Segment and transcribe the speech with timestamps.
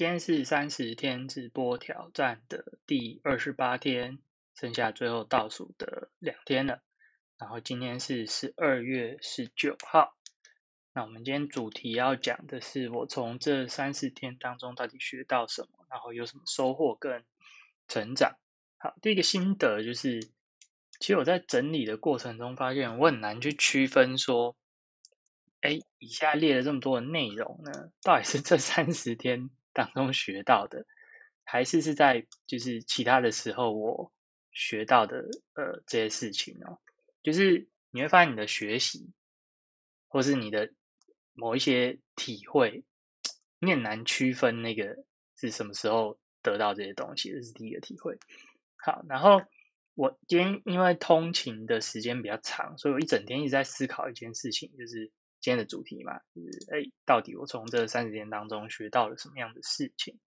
[0.00, 4.18] 今天是三十天直播挑战的第二十八天，
[4.54, 6.80] 剩下最后倒数的两天了。
[7.36, 10.16] 然后今天是十二月十九号。
[10.94, 17.22] 那我们今天主题要讲的是，我从这三十天当中到底学到什么，然后有什么收获跟
[17.86, 18.38] 成长。
[18.78, 20.22] 好，第一个心得就是，
[20.98, 24.56] 其实我在整理的过程中发现，我很难去区分说。
[25.60, 30.84] 哎，以下列了这么多的内容呢，到底是这三十天当中学到的，
[31.44, 34.12] 还是是在就是其他的时候我
[34.52, 35.18] 学到的
[35.54, 36.78] 呃这些事情哦？
[37.22, 39.10] 就是你会发现你的学习，
[40.08, 40.72] 或是你的
[41.32, 42.84] 某一些体会，
[43.58, 45.04] 你很难区分那个
[45.36, 48.18] 是什么时候得到这些东西，这是第一个体会。
[48.76, 49.42] 好，然后
[49.94, 55.10] 我今天因为通勤的时间比较长，所以我一整天一直在思考一件事情，就是。
[55.40, 60.18] 今天的主题嘛，就是哎，到底我从这三十天当中学到了什么样的事情？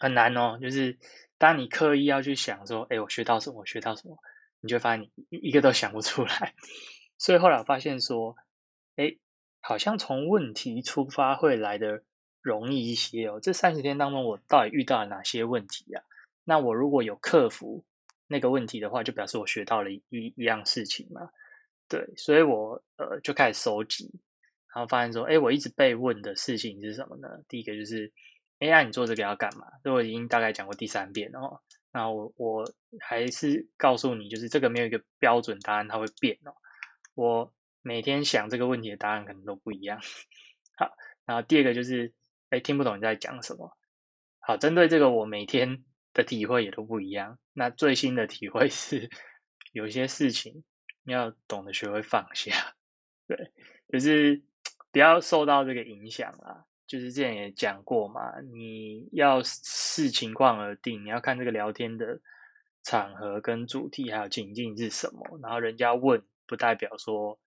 [0.00, 0.98] 很难哦，就是
[1.38, 4.16] 当你刻意要去想说，哎，我学到什么，我学到什么，
[4.60, 6.54] 你就发现你一个都想不出来。
[7.18, 8.36] 所以后来我发现说，
[8.96, 9.16] 哎，
[9.60, 12.02] 好像从问题出发会来的
[12.40, 13.40] 容易一些哦。
[13.42, 16.02] 这三十天当中，我到底遇到了哪些问题啊？
[16.44, 17.84] 那我如果有克服
[18.26, 21.28] 那个问题的话，就表示我学到了一一样事情嘛。
[21.88, 24.10] 对，所以我呃就开始收集，
[24.74, 27.28] 然后发现说，哎，我一直被问的事情是什么呢？
[27.48, 28.12] 第一个就是，
[28.58, 29.66] 哎呀，你做这个要干嘛？
[29.82, 31.62] 这我已经大概讲过第三遍了。
[31.90, 36.52] 那我我还是告诉你，就是这个没有一个标准答案，它会变哦。
[37.14, 39.98] 我每天想这个问题的答案可能都不一样。
[40.76, 40.94] 好，
[41.24, 42.12] 然后第二个就是，
[42.50, 43.76] 哎，听不懂你在讲什么。
[44.40, 47.38] 好，针对这个，我每天的体会也都不一样。
[47.54, 49.08] 那最新的体会是，
[49.72, 50.62] 有些事情。
[51.12, 52.74] 要懂得学会放下，
[53.26, 53.50] 对，
[53.92, 54.42] 就是
[54.90, 56.64] 不要受到这个影响啦。
[56.86, 62.18] 就是之前也讲过嘛，你要视情况而定，你要看这个聊天的
[62.82, 65.38] 场合跟主题还有情境是什么。
[65.42, 67.38] 然后人家问，不代表说，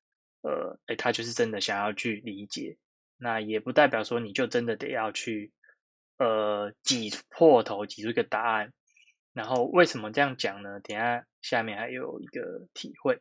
[0.41, 2.77] 呃，哎，他就是真的想要去理解，
[3.17, 5.51] 那也不代表说你就真的得要去，
[6.17, 8.71] 呃，挤破头挤出一个答案。
[9.33, 10.79] 然后为什么这样讲呢？
[10.81, 13.19] 等下下面还有一个体会。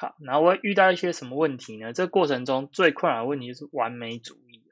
[0.00, 1.92] 好，然后我遇到一些什么问题呢？
[1.92, 4.62] 这过程中最困扰的问题就是完美主义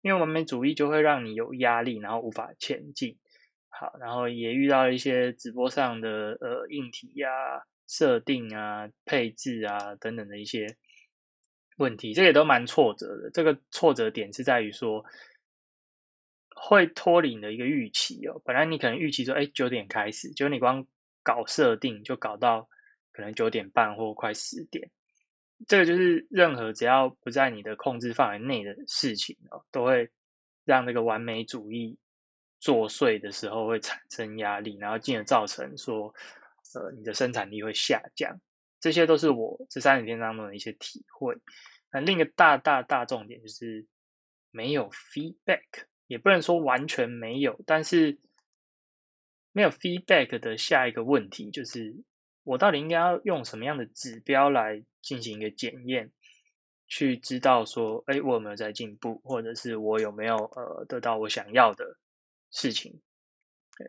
[0.00, 3.18] 因为完美主义就会让你有压力，然后无法前进。
[3.68, 7.28] 好，然后也遇到一些直播上的呃硬体呀、
[7.86, 10.66] 设定啊、配置啊等等的一些
[11.76, 13.30] 问题，这也都蛮挫折的。
[13.30, 15.04] 这个挫折点是在于说，
[16.56, 18.40] 会脱离你的一个预期哦。
[18.42, 20.86] 本来你可能预期说，哎，九点开始，就你光
[21.22, 22.70] 搞设定就搞到。
[23.12, 24.90] 可能九点半或快十点，
[25.68, 30.10] 这个就是任何只要不在你的控制范围内的事情哦，都会
[30.64, 31.98] 让那个完美主义
[32.58, 36.14] 作祟的时候会产生压力，然后进而造成说，
[36.74, 38.40] 呃，你的生产力会下降。
[38.80, 41.36] 这些都是我这三十天当中的一些体会。
[41.92, 43.86] 那另一个大大大重点就是
[44.50, 48.18] 没有 feedback，也不能说完全没有，但是
[49.52, 52.02] 没有 feedback 的下一个问题就是。
[52.44, 56.10] 我到底应该要用什么样的指标来进行一个检验，
[56.88, 61.96] 去知道说，哎，我有没有在进步，或者是我有没有呃得到我想要的
[62.50, 63.00] 事情？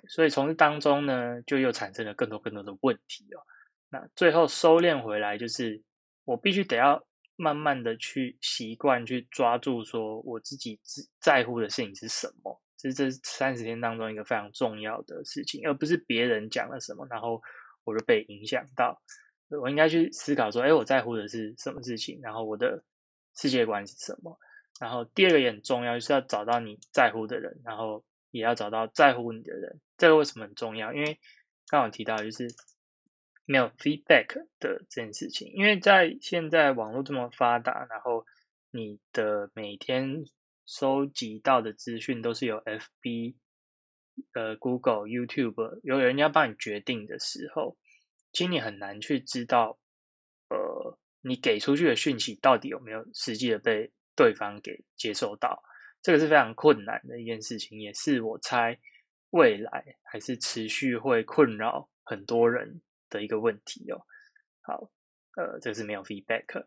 [0.07, 3.41] 所以从这当中呢，就又产生了更多更多的问题哦。
[3.89, 5.81] 那最后收敛回来，就是
[6.23, 7.03] 我必须得要
[7.35, 10.79] 慢慢的去习惯，去抓住说我自己
[11.19, 17.41] 在乎的事情是什么，这是这三十天当中一个非常重要的事情，而不是别人讲了什么，然后。
[17.83, 19.01] 我就被影响到，
[19.49, 22.19] 我应该去思考说，哎，我在乎的是什么事情？
[22.21, 22.83] 然后我的
[23.35, 24.39] 世界观是什么？
[24.79, 29.79] 然后第二个也很重要，就是要找到你在乎的人，然后也要找到在乎你的人。
[29.97, 30.93] 这个为什么很重要？
[30.93, 31.19] 因为
[31.67, 32.47] 刚刚提到就是
[33.45, 35.51] 没有 feedback 的这件事情。
[35.53, 38.25] 因为在现在网络这么发达，然后
[38.71, 40.25] 你的每天
[40.65, 43.35] 收集到的资讯都是有 FB。
[44.33, 47.77] 呃，Google、YouTube 有人要帮你决定的时候，
[48.31, 49.79] 其实你很难去知道，
[50.49, 55.63] 呃，你给出去的讯息到底有没有实际的被对方给接受到，
[56.01, 58.79] 这个是非常困难的一件事情，也是我猜
[59.29, 64.05] 未来还是持续会困扰很多人的一个问题哦。
[64.61, 64.91] 好，
[65.35, 66.65] 呃，这是没有 feedback。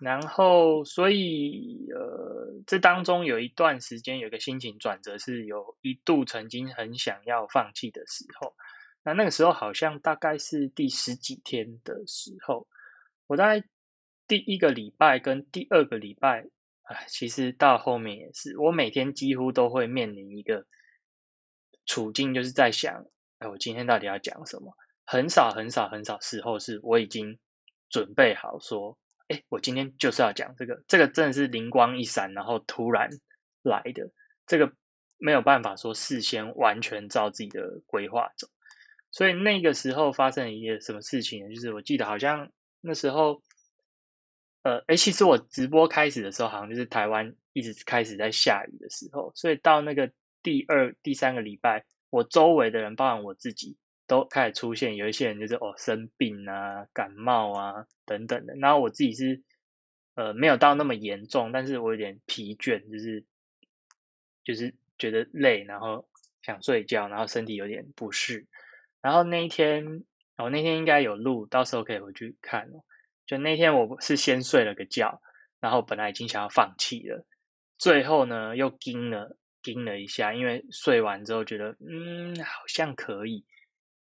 [0.00, 8.54] 然后，所以，呃，这当中有一段时间，有个心情转折，是有一度曾经很想要放弃的时候。
[9.02, 12.66] 那那个时候，好像大概是第十几天的时候，
[13.26, 13.62] 我在
[14.26, 16.46] 第一个礼拜跟第二个礼拜
[16.82, 20.66] 哎，其实到后面也是，我每天几乎都会面临一个
[21.86, 23.04] 处境，就是在想，
[23.38, 24.74] 哎，我今天到底要讲什么？
[25.04, 27.38] 很少很少很少时候是我已经
[27.88, 28.96] 准备好说，
[29.30, 33.08] 哎，我今天就是要讲这个，这个真的是灵光一闪，然后突然
[33.62, 34.10] 来的，
[34.46, 34.72] 这个
[35.16, 38.48] 没有办法说事先完全照自己的规划走。
[39.10, 41.54] 所以那个时候发生一件什么事情呢？
[41.54, 42.50] 就是我记得好像
[42.80, 43.40] 那时候。
[44.62, 50.12] 呃，哎，其实我直播开始的时候，好像就是台湾一直开始在下雨的时候，所以到那个
[50.42, 53.78] 第二、第三个礼拜，我周围的人，包含我自己，
[54.10, 58.56] 都开始出现有一些人就是哦生病啊、感冒啊等等的。
[58.56, 59.40] 然后我自己是
[60.16, 63.24] 呃没有到那么严重，但是我有点疲倦，就是
[64.42, 66.08] 就是觉得累，然后
[66.42, 68.48] 想睡觉，然后身体有点不适。
[69.00, 70.02] 然后那一天，
[70.38, 72.68] 我那天应该有录，到时候可以回去看。
[73.26, 75.22] 就那天我是先睡了个觉，
[75.60, 77.24] 然后本来已经想要放弃了，
[77.78, 83.44] 最后呢又盯了盯了一下，因为睡完之后觉得嗯好像可以，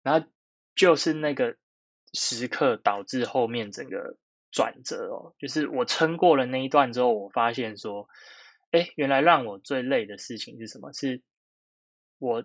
[0.08, 0.26] 然后
[0.74, 1.58] 就是那个
[2.14, 4.16] 时刻导致后面整个
[4.54, 8.08] 转折哦，就是我撑过了那一段之后，我发现说，
[8.72, 10.94] 哎，原来让我最累的事情是什么？
[10.94, 11.22] 是
[12.20, 12.42] 我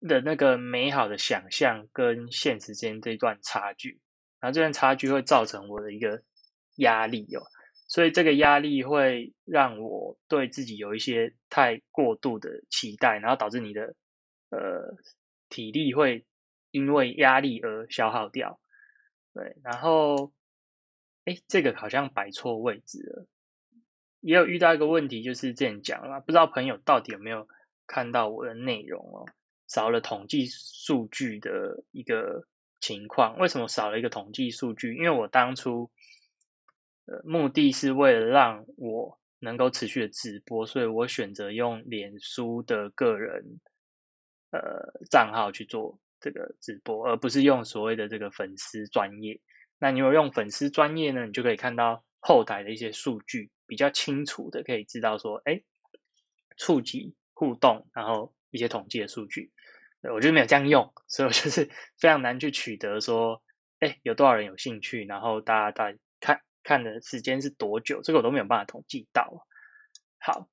[0.00, 4.00] 的那个美好的想象跟现实间这一段差距。
[4.40, 6.22] 然后这段差距会造成我的一个
[6.76, 7.42] 压力哦，
[7.86, 13.94] 所以这个压力会让我对自己有一些太过度的期待，然后导致你的
[14.48, 14.96] 呃
[15.50, 16.24] 体力会
[16.70, 18.60] 因为压力而消耗掉。
[19.34, 20.32] 对，然后
[21.24, 23.26] 哎，这个好像摆错位置了。
[24.20, 27.48] 也有遇到一个问题，就是这样讲了，不知道朋友到底有没有
[27.86, 29.26] 看到我的内容哦，
[29.68, 32.46] 少了统计数据的一个。
[32.78, 34.94] 情况为什么少了一个统计数据？
[34.94, 35.90] 因为我当初
[37.06, 43.58] 呃目的是为了让我能够持续的直播，所以我选择用脸书的个人
[44.50, 44.60] 呃
[45.10, 49.40] 账号去做这个直播，而不是用所谓的这个粉丝专业。
[49.78, 55.62] 那你有用粉丝专业呢，你就可以看到后台的一些数据，比较清楚的可以知道说，哎，
[56.56, 59.52] 触及互动，然后一些统计的数据。
[60.14, 61.68] 我就没有这样用，所以我就是
[61.98, 63.42] 非常难去取得说，
[63.80, 69.46] 哎，有多少人有兴趣，然后大家大看看的时间是多久，这个我都没有办法统计到。
[70.18, 70.48] 好，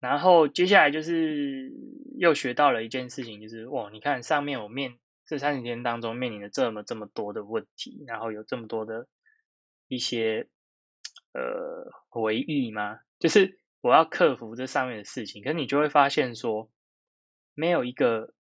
[0.00, 1.72] 然后接下来就是
[2.18, 9.08] 又学到了一件事情，就是哇，你看上面我面这三十天当中面临了这么这么多的问题，然后有这么多的
[9.88, 10.48] 一些
[11.32, 13.00] 呃回忆吗？
[13.18, 16.70] 就是我要克服这上面的事情，可是你就会发现说，
[17.54, 18.32] 没有一个。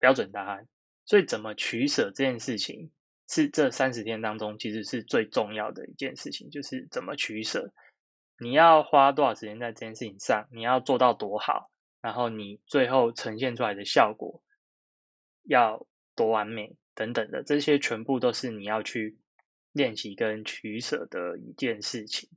[0.00, 0.68] 标准答案，
[1.06, 2.90] 所以怎么取舍这件事情
[3.26, 7.72] 是这三十天当中其实是最重要的一件事情，就是怎么取舍。
[8.38, 11.70] 你要花多少时间在这件事情上，你要做到多好，
[12.02, 14.42] 然后你最后呈现出来的效果
[15.44, 15.86] 要
[16.16, 19.16] 多完美等等的，这些全部都是你要去
[19.72, 22.28] 练习跟取舍的一件事情。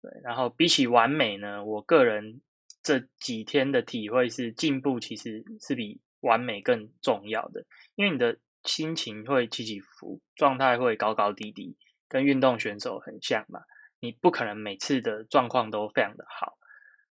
[0.00, 2.40] 对，然后比起完美呢，我个人
[2.82, 6.00] 这几天的体会是进步其实是比。
[6.22, 7.66] 完美更重要的，
[7.96, 11.76] 因为你的心情会起起伏，状态会高高低低，
[12.08, 13.62] 跟运动选手很像嘛。
[13.98, 16.56] 你不可能每次的状况都非常的好。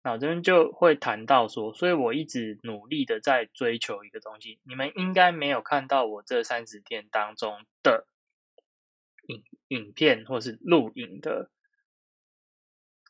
[0.03, 4.59] 那我这边就会谈到说，所以我一直努力的在追求一个东西。
[4.63, 8.07] 你们应该没有看到我这三十天当中的
[9.27, 11.49] 影影片或是录影的，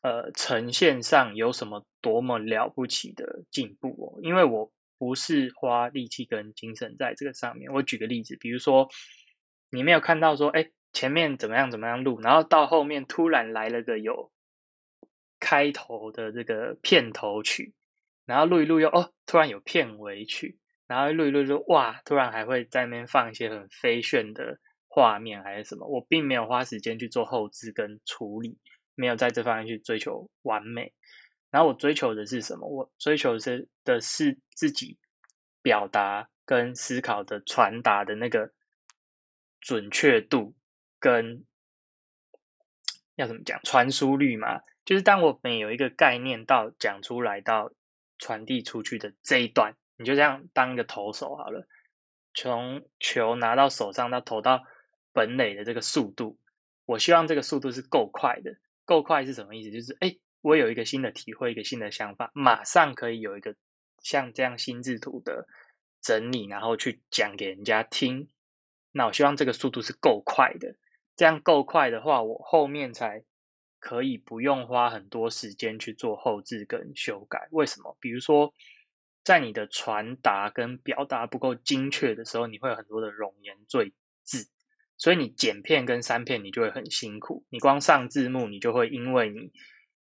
[0.02, 4.72] 呃，呈现上有什么多么了不起的进步哦，因为我。
[4.96, 7.70] 不是花力气跟精神在这个上面。
[7.72, 8.88] 我举个例子，比如说
[9.68, 14.30] 你没有看到说，哎，前面怎么样怎么样录，然后到后面突然来了个有
[15.44, 17.74] 开头的这个片头曲，
[18.24, 24.58] 然后录一录又哦，突然有片尾曲，然后录一录就哇，突然还会在那边放一些很飞炫的
[24.88, 25.86] 画面还是什么。
[25.86, 28.56] 我并没有花时间去做后置跟处理，
[28.94, 30.94] 没有在这方面去追求完美。
[31.50, 32.66] 然后我追求的是什么？
[32.66, 34.96] 我追求的是的是自己
[35.60, 38.50] 表达跟思考的传达的那个
[39.60, 40.54] 准确度
[40.98, 41.44] 跟
[43.16, 44.62] 要怎么讲传输率嘛？
[44.84, 47.72] 就是当我们有一个概念到讲出来到
[48.18, 51.66] 传递出去的这一段，你就这样当一个投手好了，
[52.34, 54.62] 从球拿到手上到投到
[55.12, 56.38] 本垒的这个速度，
[56.84, 58.56] 我希望这个速度是够快的。
[58.84, 59.70] 够快是什么意思？
[59.70, 60.16] 就是哎。
[60.46, 63.56] 我有一个新的体会，一个新的想法，马上可以有一个
[64.02, 65.48] 像这样心智图的
[66.02, 68.28] 整理，然后去讲给人家听。
[68.92, 70.76] 那我希望这个速度是够快的，
[71.16, 73.24] 这样够快的话，我后面才
[73.84, 77.48] 可以不用花很多时间去做后置跟修改。
[77.50, 77.94] 为什么？
[78.00, 78.54] 比如说，
[79.22, 84.48] 在你的传达跟表达不够精确的时候，你会有很多的冗言赘字，
[84.96, 87.44] 所以你剪片跟删片你就会很辛苦。
[87.50, 89.52] 你光上字幕，你就会因为你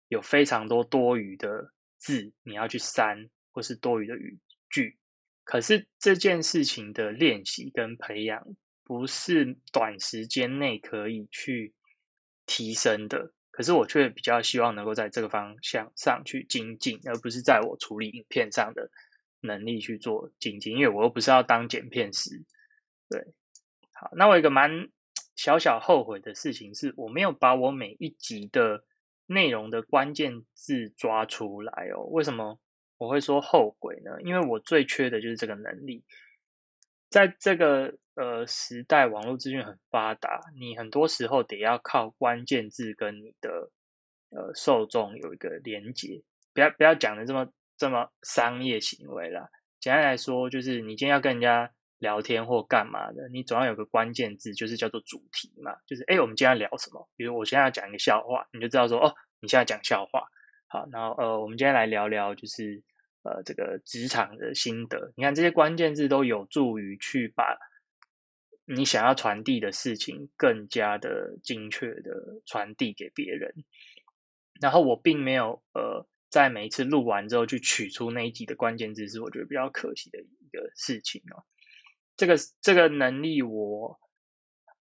[0.08, 4.38] 有非常多多余的字，你要去删或是多余的语
[4.68, 4.98] 句。
[5.44, 8.46] 可是这件事情的练习跟培养，
[8.84, 11.72] 不是短时间内可以去
[12.44, 13.32] 提升的。
[13.52, 18.90] 可是我却比较希望能够在这个方向上去精进，而不是在我处理影片上的
[19.40, 22.42] 能力去做精进，因为我又不是要当剪片师。
[23.08, 23.32] 对，
[23.92, 24.88] 好，那我一个蛮
[25.36, 28.84] 小小后悔的事情是，我没有把我每一集的
[29.26, 32.02] 内容的关键字抓出来哦。
[32.06, 32.58] 为什么？
[32.98, 36.04] 我会说后悔呢，因为我最缺的就是这个能力。
[37.10, 43.70] 在这个呃时代，网络资讯很发达，你很多时候得要靠关键字跟你的
[44.30, 46.22] 呃受众有一个连接。
[46.52, 49.48] 不要不要讲的这么这么商业行为啦。
[49.80, 55.76] 简单来说，就是你今天要跟人家聊天或干嘛的，你总要有个关键字，就是叫做主题嘛。
[55.86, 57.08] 就是哎，我们今天要聊什么？
[57.16, 60.24] 比如我现在要讲一个笑话，你就知道说哦，你现在讲笑话。
[60.68, 62.82] 好，然后呃，我们今天来聊聊就是。
[63.24, 67.56] 呃，这个职场的心得，你看这些关键字都有助于去把
[68.64, 73.52] 你想要传递的事情更加的精确的传递给别人。
[74.60, 81.44] 然后我并没有呃，在每一次录完之后去取出那一集的关键字，是我觉得比较可惜的一个事情哦。
[82.16, 83.98] 这个这个能力我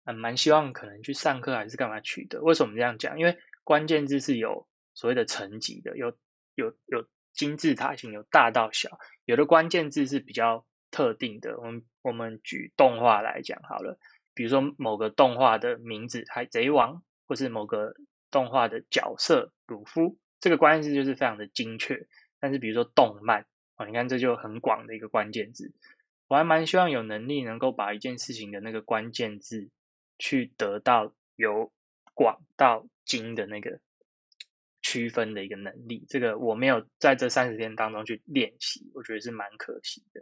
[0.04, 2.42] 蛮希望可能去上课还是干嘛取得。
[2.42, 3.18] 为什么这样讲？
[3.18, 6.16] 因为关键字是有所谓的层级的，有
[6.54, 7.06] 有有。
[7.36, 11.58] 金字塔型有大到小，有的关键字是比较特定的。
[11.58, 13.98] 我们我们举动画来讲好了，
[14.34, 16.94] 比如说某个动画的名字《海贼王》，
[17.26, 17.94] 或是某个
[18.30, 22.06] 动画的角色鲁夫，这个关键字就是非常的精确。
[22.40, 25.72] 但是比如说动漫啊，你看这就很广的一个关键字。
[26.28, 29.70] 我还蛮希望有能力能够把一件事情的那个关键字
[30.18, 31.72] 去得到由
[32.14, 33.80] 广到精的那个。
[34.82, 40.20] 区分的一个能力，这个我没有在这三十天当中去练习，我觉得是蛮可惜的。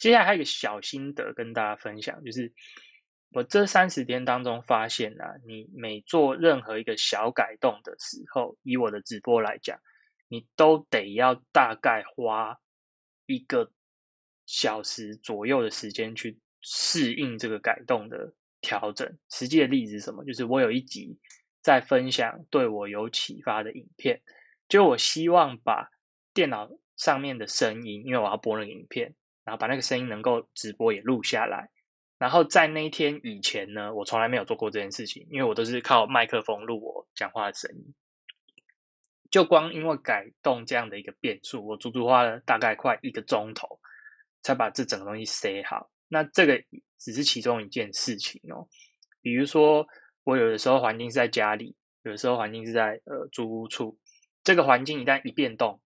[0.00, 2.52] 接下来还有一个小心得跟大家分享，就是
[3.30, 9.78] 我这三十天当中发现啊，你每做任何一个小改动的时候，以我的直播来讲，
[10.26, 12.58] 你都得要大概花
[13.26, 13.70] 一个
[14.46, 19.18] 小时左右的时间去适应这个改动的调整。
[19.30, 20.24] 实际的例子是什么？
[20.24, 21.20] 就是我有一集。
[21.62, 24.22] 在分享对我有启发的影片，
[24.66, 25.90] 就我希望把
[26.32, 29.14] 电脑上面的声音，因为我要播那个影片，
[29.50, 31.68] 然后把那个声音能够直播也录下来。
[32.18, 37.94] 然后在那一天以前呢，我从来没有做过这件事情，因为我都是靠麦克风录我讲话的声音。
[39.28, 43.80] 就光因为改动这样的一个变数，我足足花了大概快一个钟头，
[44.42, 45.90] 才把这整个东西塞好。
[46.06, 46.62] 那这个
[46.98, 48.68] 只是其中一件事情哦，
[49.20, 49.86] 比如说。
[50.22, 53.98] 我有的时候环境是在家里，有的时候环境是在呃租屋处。
[54.44, 55.80] 这个环境一旦一变动，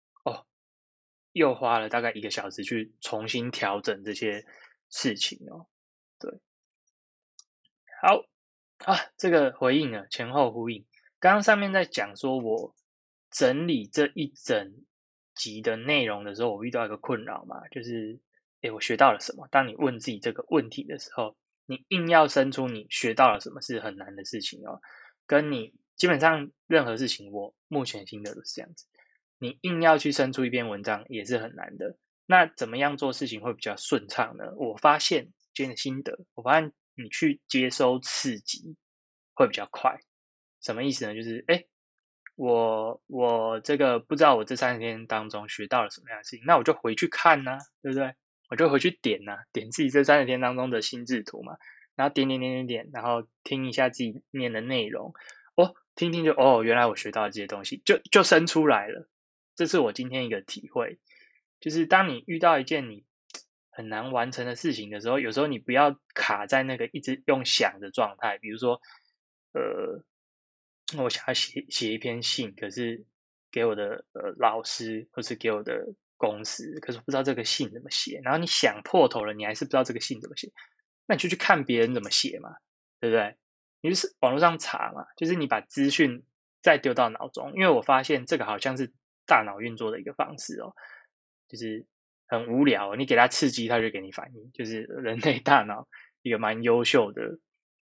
[1.34, 4.46] 又花了大概一个小时去重新调整这些
[4.88, 5.66] 事情哦。
[6.18, 6.40] 对，
[8.00, 8.24] 好
[8.86, 10.86] 啊，这个回应了前后呼应。
[11.20, 12.74] 刚刚上面在讲说我
[13.30, 14.72] 整理这一整
[15.34, 18.18] 集的内容的时候，我遇到一个困扰嘛，就是
[18.62, 19.46] 诶我学到了什么？
[19.50, 21.36] 当你问自己这个问题的时候。
[21.66, 24.82] 你硬要生出你学到了什么是很难的事情哦，
[25.26, 28.84] 跟你基本上任何事情，我目前心得都是这样子。
[29.38, 31.96] 你硬要去生出一篇文章也是很难的。
[32.26, 34.44] 那怎么样做事情会比较顺畅呢？
[34.56, 38.76] 我发现今天的心得，我发现你去接收刺激
[39.34, 39.98] 会比较快。
[40.62, 41.14] 什么意思呢？
[41.14, 41.64] 就是哎，
[42.36, 48.14] 我我这个不知道我这三十天当中学到了什么样的事情，那我就回去看呢，对不对？
[48.50, 51.56] 我就回去点呐，点自己这三十天当中的心智图嘛，
[51.96, 55.12] 然后点点点点点，然后听一下自己念的内容，
[55.56, 59.08] 哦，听听就哦，原来我学到了这些东西，就就生出来了。
[59.56, 60.98] 这是我今天一个体会，
[61.60, 63.04] 就是当你遇到一件你
[63.70, 68.38] 很难完成的事情的时候，有时候你不要卡在那个一直用想的状态。
[68.38, 68.80] 比如说，
[69.52, 70.04] 呃，
[71.02, 73.04] 我想要写写一篇信，可是
[73.50, 75.94] 给我的呃老师或是给我的。
[76.16, 80.50] 公司，可是不知道这个信怎么写，然后你想破头了，你还是不知道这个信怎么写，
[81.06, 82.50] 那你就去看别人怎么写嘛，
[83.00, 83.36] 对不对？
[83.82, 86.24] 你就是网络上查嘛，就是你把资讯
[86.62, 88.92] 再丢到脑中，因为我发现这个好像是
[89.26, 90.74] 大脑运作的一个方式哦，
[91.48, 91.86] 就是
[92.26, 95.88] 很无聊，你给他刺激，他就给你反应，就是人类大脑
[96.22, 97.38] 一个蛮优秀的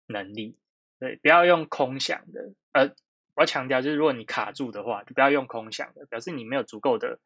[0.08, 0.58] 能力，
[1.00, 2.94] 对，不要用空想的，呃，
[3.36, 7.20] 我要强调，就是如果你卡住的话，就不要用空想的，表示你没有足够的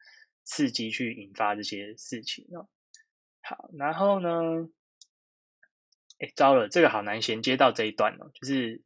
[0.44, 2.68] 刺激去引发这些事情哦。
[3.42, 4.68] 好，然后呢？
[6.20, 8.30] 哎，糟了，这个好难衔接到这一段哦。
[8.34, 8.80] 就是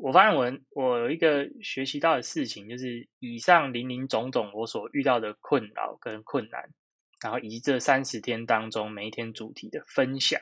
[0.00, 6.68] 我发现我我有一个学习到的事情，就是以上林林总总我所遇到的困扰跟困难，
[7.22, 10.40] 然后以及这三十天当中每一天主题的分享。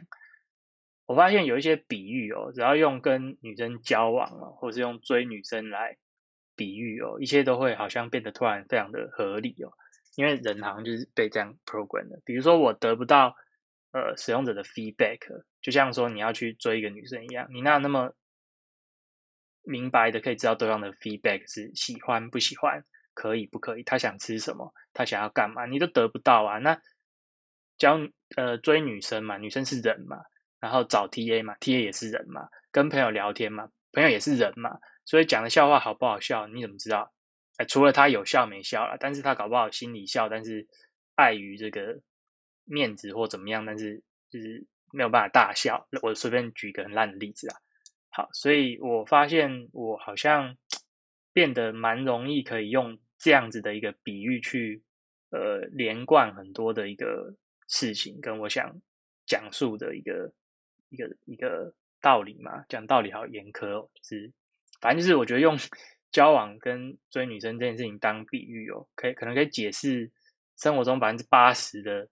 [1.06, 5.98] 我发现有一些比喻哦，只要用跟女生交往哦，或是用追女生来
[6.56, 9.70] 比喻哦，一切都会好像变得突然非常的合理哦。
[10.16, 12.22] 因为人好像就是被这样 program 的。
[12.24, 13.34] 比如说我得不到
[13.92, 15.18] 呃使用者的 feedback，
[15.60, 18.14] 就像说你要去追一个女生一样，你那那么
[19.64, 26.58] 明白的可以知道对方的 feedback 是喜欢不喜欢，可以不可以，他想吃什么，他想要干嘛，你都得不到啊。
[26.58, 26.80] 那
[27.76, 27.98] 教
[28.36, 30.22] 呃追女生嘛，女生是人嘛。
[30.60, 37.12] 然后找 TA 嘛，TA 也是人嘛，跟朋友聊天嘛，朋友也是人嘛，所以讲的笑话好不好笑，你怎么知道？
[37.58, 40.66] 哎，除了他有笑没笑了，但是他搞不好心里笑，但是
[41.16, 42.00] 碍于这个
[42.64, 45.86] 面子或怎么样，但是就是没有办法大笑。
[46.00, 47.60] 我随便举一个很烂的例子啊，
[48.16, 50.56] 好，所以我发现我好像
[51.34, 54.82] 变得蛮容易可以用这样子的一个比喻去
[55.30, 57.34] 呃连贯很多的一个
[57.66, 58.80] 事情，跟我想
[59.26, 60.32] 讲述的一个。
[60.90, 64.32] 一个一个道理嘛，讲道理好严苛哦，就是
[64.80, 65.56] 反正就是我觉得用
[66.12, 70.12] 交往跟追女生这件事情当比喻哦，可以可能可以解释
[70.56, 72.08] 生活中百分之八十的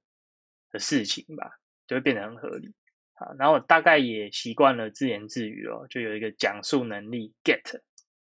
[0.73, 2.75] 的事情吧，就会变得很合理。
[3.23, 7.81] 啊，然后我大概也习惯了自言自语哦，就有一个讲述能力 get。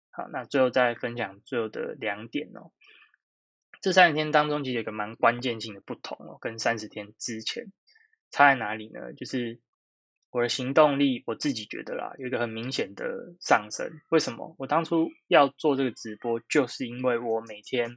[0.09, 2.71] 好，那最后再分享最后的两点哦。
[3.81, 7.71] 这三十天当中其实有个蛮关键性的不同哦，跟三十天之前
[8.31, 9.13] 差在哪里呢？
[9.13, 9.61] 就是。
[10.29, 13.89] 我的行动力，我自己觉得啦，有一个很明显的上升。
[14.09, 14.53] 为什么？
[14.59, 17.95] 我当初要做这个直播，就是因为我每天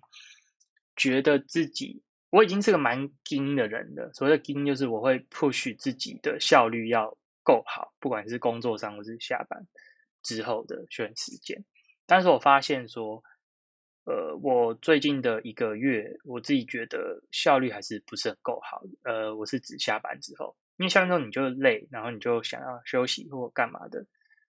[0.94, 4.12] 觉得自己我已经是个蛮精的人了。
[4.14, 9.66] 所谓的精，就是我会 push 自己的效率要够好，不管是工作上或是下班
[10.22, 11.64] 之后的休闲时间。
[12.06, 13.22] 但是我发现说，
[14.04, 18.82] 呃，我最近的一个月，我自己觉得效率还是不是很够好。
[19.02, 20.56] 呃，我是指下班之后。
[20.76, 24.06] 因为下班之后你就累，然后你就想要休息或干嘛的，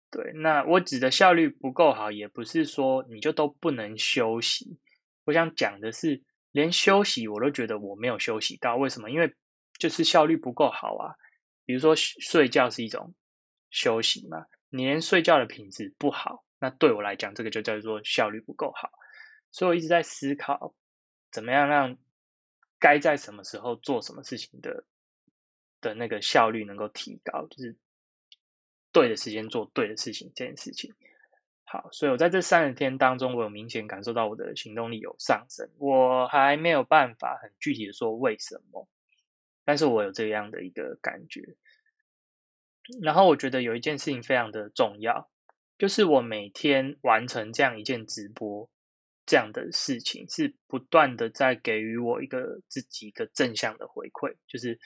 [0.09, 0.31] 对。
[0.35, 4.79] 那我指的效率不够好，也不是说你就都不能休息。
[5.25, 8.75] 我想讲的是，连休息我都觉得我没有休息到。
[8.75, 9.09] 为什么？
[9.09, 9.33] 因为
[9.77, 11.15] 就是效率不够好啊。
[11.65, 13.13] 比如说睡觉是一种
[13.69, 18.89] 休息嘛，你连睡觉的品质不好，那对我来讲，这个就叫做效率不够好。
[19.51, 20.75] 所以我一直在思考，
[21.31, 21.97] 怎么样让
[22.79, 24.85] 该在什么时候做什么事情的。
[25.83, 27.75] 的那个效率能够提高，就是
[28.91, 30.93] 对的时间做对的事情这件事情。
[31.71, 35.69] 好，所以我在这三十天当中，我有明显感受到我的行动力有上升。
[35.77, 38.89] 我还没有办法很具体的说为什么，
[39.63, 41.55] 但是我有这样的一个感觉。
[43.01, 45.29] 然后我觉得有一件事情非常的重要，
[45.77, 48.69] 就是我每天完成这样一件直播
[49.25, 54.79] 这样的事情，是不断的在给予我一个自己一个正向的回馈，就是。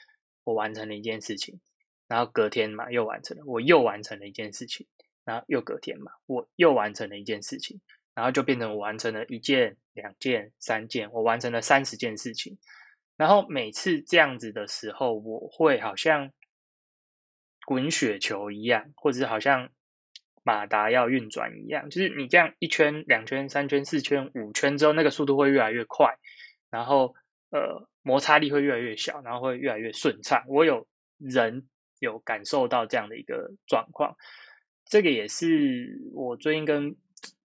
[0.44, 1.60] 我完成了一件事情，
[2.06, 4.86] 然后隔天嘛又完成了，我又完成了一件事情，
[5.26, 7.82] 然后又隔天嘛我又完成了一件事情，
[8.14, 12.56] 然后就变成我完成了一件、两件、三件，我完成了三十件事情。
[13.18, 16.32] 然后每次这样子的时候，我会好像
[17.66, 19.68] 滚雪球一样，或者是好像
[20.42, 26.16] 马达要运转一样，就是你这样一圈、两圈、三圈、四圈、五圈之后，那个速度会越来越快，
[26.70, 27.14] 然后
[27.50, 27.86] 呃。
[28.06, 30.44] 摩擦力会越来越小，然后会越来越顺畅。
[30.46, 30.86] 我有
[31.18, 31.66] 人
[31.98, 34.16] 有感受到这样的一个状况，
[34.86, 36.96] 这个也是我最近跟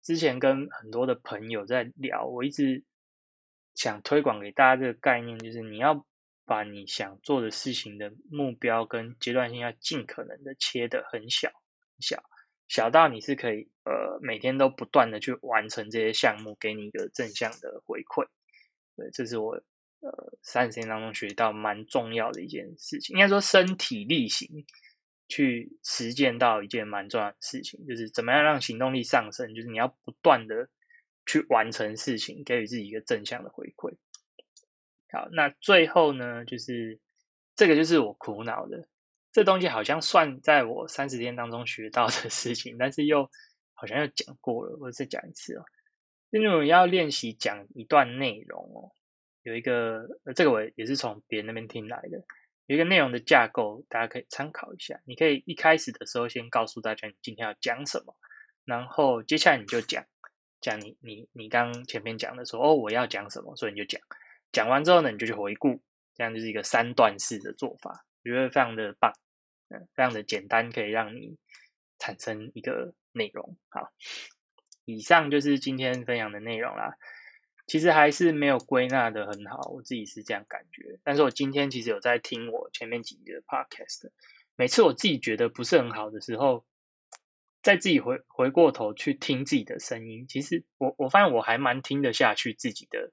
[0.02, 2.84] 之前跟很多的朋友在聊，我一直
[3.74, 6.06] 想推广给大家这个概念，就是你要
[6.44, 11.50] 把你想做的事情的目标跟阶段性要尽可能的切的很小
[11.98, 12.22] 小
[12.68, 18.26] 小到你是可以呃每天都不断的去完成这些项目，给你一个正向的回馈。
[18.96, 19.60] 对，这是我。
[20.02, 24.48] 呃，三十天当中学到蛮重要的一件事情，应该说身体力行
[25.30, 30.68] 去实践到一件蛮重要的事情，就是怎么样让行动力上升，就是你要不断的
[31.24, 33.94] 去完成事情，给予自己一个正向的回馈。
[35.12, 36.98] 好，那最后呢，就是
[37.56, 38.88] 这个就是我苦恼的，
[39.32, 43.30] 这东西好像算在我三十天当中学到的 事情，但是又
[43.72, 45.64] 好像又讲过了，我再讲一次哦，
[46.30, 48.92] 因为我要练习讲一段内容哦。
[49.42, 52.22] 有一个，这个我也是从别人那边听来的，
[52.70, 55.00] 有一个内容的架构，大家可以参考一下。
[55.04, 58.16] 你可以一开始的时候先告诉大家你今天要讲什么，
[58.64, 60.06] 然后接下来你就讲，
[60.60, 64.00] 讲你你你刚前面讲的说哦我要讲什么，所以你就讲，
[64.52, 65.82] 讲完之后呢你就去回顾，
[66.14, 69.12] 这样就是一个三段式的做法，我觉得非常的棒，
[69.70, 71.36] 嗯，非常的简单，可以让你
[71.98, 73.56] 产生一个内容。
[73.68, 73.90] 好，
[74.84, 76.94] 以上就是今天分享的内容啦。
[77.70, 80.98] 其实还是没有归纳的很好，我自己是这样感觉。
[81.04, 84.10] 但是我今天其实有在听我前面几集的 podcast，
[84.56, 86.66] 每次我自己觉得不是很好的时候，
[87.62, 93.12] 在自己回回过头去听自己的声音，其实我我发现我还蛮听得下去自己的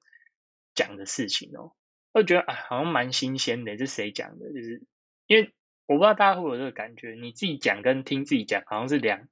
[0.74, 1.74] 讲的事情哦，
[2.12, 4.52] 我觉得啊好像蛮新鲜的，这谁讲的？
[4.54, 4.82] 就是
[5.28, 5.54] 因为
[5.86, 9.28] 我不知道大家会有这个感觉，你自己讲跟听自己讲好像是两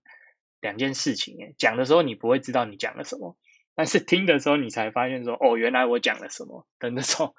[0.61, 3.35] 两件事情诶，讲的时候你不会知道你讲了什么。
[3.75, 7.35] 但是听的时候，你才发现说，哦，原来我讲了什么的那种，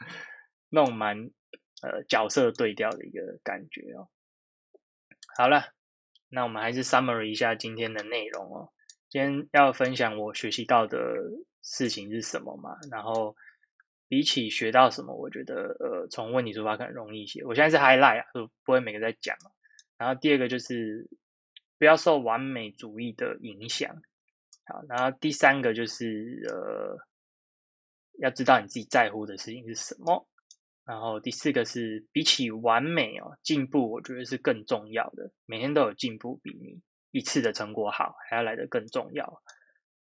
[0.68, 1.30] 那种蛮
[1.82, 4.08] 呃角色对调的一个感觉哦。
[5.36, 5.72] 好了，
[6.28, 8.70] 那我们还是 summary 一下今天的内容哦。
[9.08, 10.98] 今天要分享我学习到的
[11.62, 12.76] 事情是什么嘛？
[12.90, 13.34] 然后
[14.08, 17.42] 比起学到什么，我觉得呃从问题出发可能容易一些。
[17.44, 19.36] 我现在是 highlight，就不会每个在讲。
[19.96, 21.08] 然后第二个就是
[21.78, 24.02] 不要受完美主义的影响。
[24.66, 26.98] 好，然后第三个就是呃，
[28.18, 30.28] 要知道你自己在乎的事情是什么。
[30.84, 35.32] 然后第四个是比起完美哦，进步我觉得是更重要的。
[35.44, 39.42] 每天都有进步，比你一次的成果好，还要来得更重要。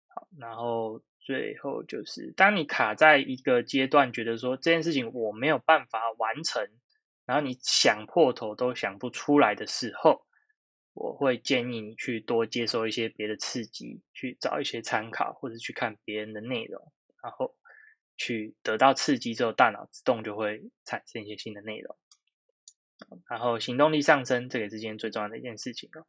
[0.09, 6.69] 好，然后最后就是，当你卡在一个阶段，觉得说这件事情我没有办法完成，
[7.27, 10.27] 然后你想破头都想不出来的时候。
[10.97, 16.91] 我会建议你去多接受一些别的刺激，去找一些参考，或者去看别人的内容，
[17.23, 17.55] 然后
[18.17, 21.95] 去得到刺激之后，大脑自动就会产生一些新的内容。
[23.29, 26.07] 然后行动力上升，这个是今天最重要的一件事情哦。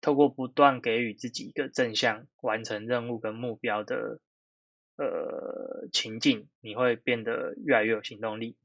[0.00, 4.22] 透过不断给予自己一个正向完成任务跟目标的
[4.96, 8.56] 呃情境，你会变得越来越有行动力。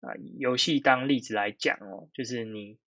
[0.00, 2.80] 啊，以游戏当例子来讲哦，就是你。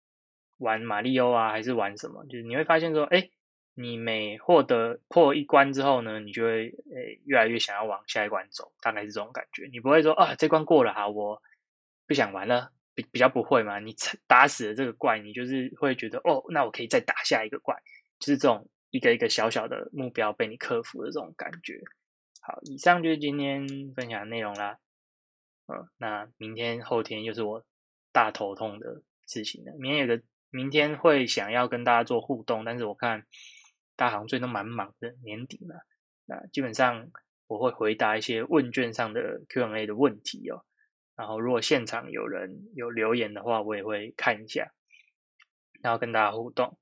[0.62, 2.24] 玩马里奥啊，还是玩什么？
[2.26, 3.28] 就是你会发现说，哎，
[3.74, 9.68] 你每获得破一关之后呢，你就会诶越来越想要往下一关走，大概是这种感觉。
[9.72, 11.42] 你不会说啊，这关过了哈，我
[12.06, 13.80] 不想玩了，比比较不会嘛。
[13.80, 13.92] 你
[14.28, 17.74] 打死了这个怪，你就是会觉得哦，那我可以再打下一个怪，
[18.20, 21.80] 就是这种一个一个小小的目标被你克服的这种感觉。
[22.40, 24.78] 好，以上就是今天分享的内容啦。
[25.66, 27.64] 嗯，那明天后天又是我
[28.12, 29.72] 大头痛的事情了。
[29.78, 30.22] 明天有个。
[30.52, 33.24] 明天会想要跟大家做互动，但是我看
[33.96, 35.76] 大家好像最近都蛮忙的，年底嘛，
[36.26, 37.10] 那基本上
[37.46, 40.62] 我会回答一些问卷上的 Q&A 的问题哦。
[41.16, 44.72] 然后如果现场有人有留言的话，我也会看一下，
[45.80, 46.78] 然后跟大家互动。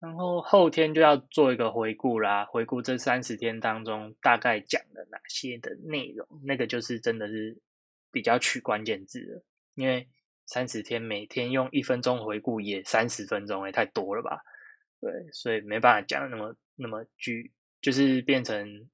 [0.00, 7.60] 然后后天就要做一个回顾啦，回顾这三十天当中大概讲了哪些的内容，那个就是真的是
[8.10, 10.08] 比较取关键字了，因为。
[10.46, 14.40] 三十天，每天用一分钟回顾也三十分钟，也太多了吧？
[15.00, 18.88] 对，所以没办法讲那么那么具，就是变成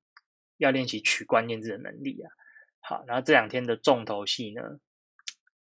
[0.56, 2.30] 要练习取关键字的能力啊。
[2.80, 4.62] 好，然后这两天的重头戏呢，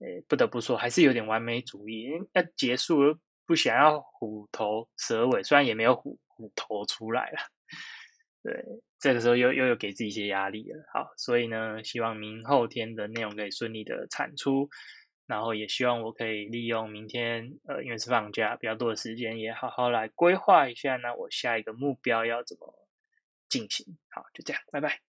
[0.00, 7.38] 诶，不得不说还是有点完美主义，要结束不想要虎头蛇尾，虽然也没有虎虎头出来了。
[8.42, 8.64] 对，
[8.98, 10.84] 这个时候又又有给自己一些压力了。
[10.92, 14.68] 好，所以呢，希望明后天的内容可以顺利的产出。
[15.26, 22.74] 然后也希望我可以利用明天，呃，因为是放假比较多的时间，也好好来规划一下，那我下一个目标要怎么
[23.48, 23.96] 进行。
[24.10, 25.11] 好，就这样，拜拜。